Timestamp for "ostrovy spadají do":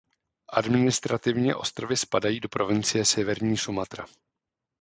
1.55-2.49